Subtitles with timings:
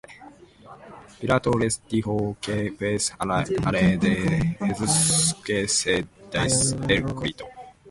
[1.19, 7.45] Pilato les dijo: ¿Qué pues haré de Jesús que se dice el Cristo?